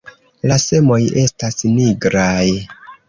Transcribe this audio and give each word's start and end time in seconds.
La 0.51 0.55
semoj 0.63 0.97
estas 1.25 1.63
nigraj. 1.77 2.43